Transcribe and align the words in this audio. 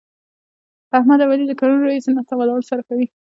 احمد 0.97 1.19
او 1.23 1.29
علي 1.33 1.45
له 1.47 1.55
کلونو 1.59 1.83
راهسې 1.87 2.09
ناسته 2.15 2.33
ولاړه 2.35 2.63
سره 2.69 2.81
کوي. 2.87 3.07